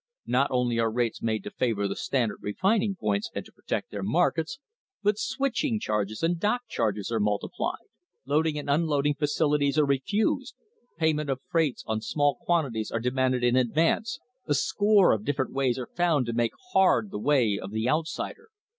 Not 0.25 0.49
only 0.49 0.79
are 0.79 0.89
rates 0.91 1.21
made 1.21 1.43
to 1.43 1.51
favour 1.51 1.87
the 1.87 1.95
Standard 1.95 2.39
refining 2.41 2.95
points 2.95 3.29
and 3.35 3.45
to 3.45 3.51
protect 3.51 3.91
their 3.91 4.01
markets, 4.01 4.57
but 5.03 5.19
switching 5.19 5.79
charges 5.79 6.23
and 6.23 6.39
dock 6.39 6.63
charges 6.67 7.11
are 7.11 7.19
multiplied. 7.19 7.85
Loading 8.25 8.57
and 8.57 8.67
unloading 8.67 9.13
facili 9.13 9.59
ties 9.59 9.77
are 9.77 9.85
refused, 9.85 10.55
payment 10.97 11.29
of 11.29 11.39
freights 11.51 11.83
on 11.85 12.01
small 12.01 12.39
quantities 12.41 12.89
are 12.89 12.99
demanded 12.99 13.43
in 13.43 13.55
advance, 13.55 14.17
a 14.47 14.55
score 14.55 15.11
of 15.11 15.23
different 15.23 15.53
ways 15.53 15.77
are 15.77 15.91
found 15.95 16.25
to 16.25 16.33
make 16.33 16.53
hard 16.73 17.11
the 17.11 17.19
way 17.19 17.59
of 17.59 17.69
the 17.69 17.87
outsider. 17.87 18.49